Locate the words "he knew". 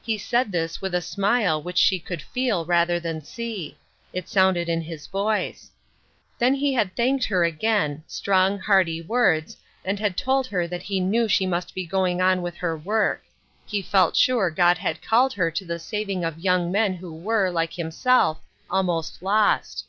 10.84-11.26